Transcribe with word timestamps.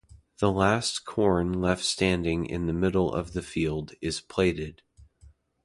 The 0.39 0.51
last 0.51 1.05
corn 1.05 1.61
left 1.61 1.83
standing 1.85 2.47
in 2.47 2.65
the 2.65 2.73
middle 2.73 3.13
of 3.13 3.33
the 3.33 3.43
field 3.43 3.93
is 4.01 4.19
plaited. 4.19 4.81